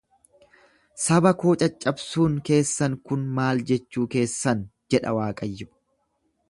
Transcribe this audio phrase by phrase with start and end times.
[1.01, 5.71] Saba koo caccabsuun keessan kun maal jechuu keessan jedha Waaqayyo.